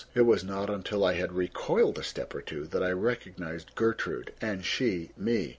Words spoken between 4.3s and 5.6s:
and she me.